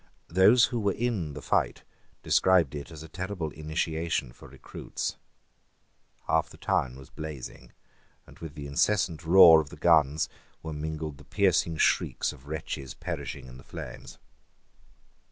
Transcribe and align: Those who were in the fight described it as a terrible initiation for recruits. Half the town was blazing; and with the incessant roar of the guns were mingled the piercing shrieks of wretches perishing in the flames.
Those 0.29 0.65
who 0.73 0.79
were 0.79 0.93
in 0.93 1.33
the 1.35 1.43
fight 1.43 1.83
described 2.23 2.73
it 2.73 2.89
as 2.89 3.03
a 3.03 3.07
terrible 3.07 3.51
initiation 3.51 4.31
for 4.31 4.47
recruits. 4.47 5.17
Half 6.25 6.49
the 6.49 6.57
town 6.57 6.95
was 6.95 7.11
blazing; 7.11 7.71
and 8.25 8.39
with 8.39 8.55
the 8.55 8.65
incessant 8.65 9.23
roar 9.23 9.61
of 9.61 9.69
the 9.69 9.75
guns 9.75 10.27
were 10.63 10.73
mingled 10.73 11.19
the 11.19 11.23
piercing 11.23 11.77
shrieks 11.77 12.33
of 12.33 12.47
wretches 12.47 12.95
perishing 12.95 13.45
in 13.45 13.57
the 13.57 13.63
flames. 13.63 14.17